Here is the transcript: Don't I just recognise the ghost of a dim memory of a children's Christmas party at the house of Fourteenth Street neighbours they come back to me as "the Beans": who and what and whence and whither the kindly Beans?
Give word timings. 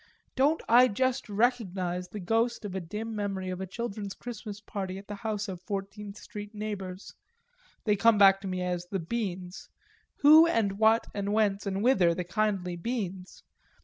Don't 0.35 0.63
I 0.67 0.87
just 0.87 1.29
recognise 1.29 2.07
the 2.07 2.19
ghost 2.19 2.65
of 2.65 2.73
a 2.73 2.79
dim 2.81 3.15
memory 3.15 3.51
of 3.51 3.61
a 3.61 3.67
children's 3.67 4.15
Christmas 4.15 4.59
party 4.59 4.97
at 4.97 5.07
the 5.07 5.13
house 5.21 5.47
of 5.47 5.61
Fourteenth 5.61 6.17
Street 6.17 6.55
neighbours 6.55 7.13
they 7.83 7.95
come 7.95 8.17
back 8.17 8.41
to 8.41 8.47
me 8.47 8.63
as 8.63 8.87
"the 8.87 8.97
Beans": 8.97 9.69
who 10.21 10.47
and 10.47 10.79
what 10.79 11.05
and 11.13 11.33
whence 11.33 11.67
and 11.67 11.83
whither 11.83 12.15
the 12.15 12.23
kindly 12.23 12.75
Beans? 12.75 13.43